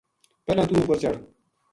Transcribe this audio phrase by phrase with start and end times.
[0.45, 1.19] پہلاں توہ اپر چڑھ